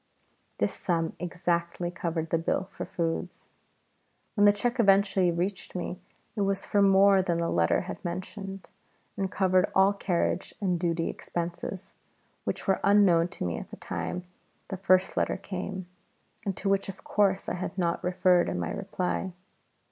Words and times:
This 0.57 0.73
sum 0.73 1.13
exactly 1.19 1.91
covered 1.91 2.31
the 2.31 2.39
bill 2.39 2.67
for 2.71 2.85
the 2.85 2.89
foods. 2.89 3.49
When 4.33 4.45
the 4.45 4.51
cheque 4.51 4.79
eventually 4.79 5.29
reached 5.29 5.75
me 5.75 5.99
it 6.35 6.41
was 6.41 6.65
for 6.65 6.81
more 6.81 7.21
than 7.21 7.37
the 7.37 7.51
letter 7.51 7.81
had 7.81 8.03
mentioned, 8.03 8.71
and 9.15 9.31
covered 9.31 9.69
all 9.75 9.93
carriage 9.93 10.55
and 10.59 10.79
duty 10.79 11.07
expenses, 11.07 11.93
which 12.45 12.65
were 12.67 12.79
unknown 12.83 13.27
to 13.27 13.45
me 13.45 13.59
at 13.59 13.69
the 13.69 13.77
time 13.77 14.23
the 14.69 14.77
first 14.77 15.17
letter 15.17 15.37
came, 15.37 15.85
and 16.45 16.57
to 16.57 16.67
which 16.67 16.89
of 16.89 17.03
course 17.03 17.47
I 17.47 17.53
had 17.53 17.77
not 17.77 18.03
referred 18.03 18.49
in 18.49 18.59
my 18.59 18.71
reply. 18.71 19.33